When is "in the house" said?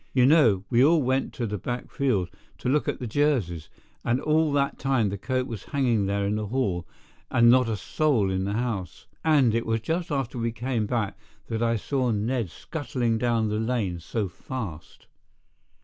8.31-9.05